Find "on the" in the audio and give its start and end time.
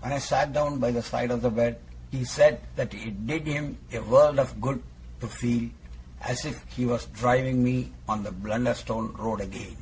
8.08-8.32